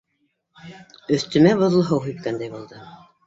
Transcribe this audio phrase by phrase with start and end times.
[1.17, 2.81] Өҫтөмә боҙло һыу һипкәндәй булды!